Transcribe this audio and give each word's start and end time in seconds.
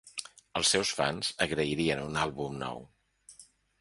Els 0.59 0.69
seus 0.75 0.93
fans 1.01 1.29
agrairien 1.47 2.03
un 2.07 2.17
àlbum 2.23 2.57
nou. 2.65 2.83